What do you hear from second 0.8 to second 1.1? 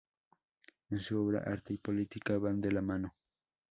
En